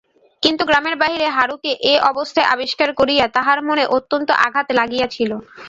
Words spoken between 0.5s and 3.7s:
গ্রামের বাহিরে হারুকে এ অবস্থায় আবিষ্কার করিয়া তাহার